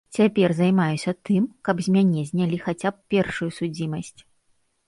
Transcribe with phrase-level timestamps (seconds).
[0.17, 4.19] Цяпер займаюся тым, каб з мяне знялі хаця б першую судзімасць.